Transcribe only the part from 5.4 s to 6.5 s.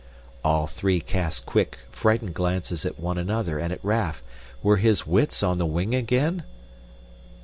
on the wing again?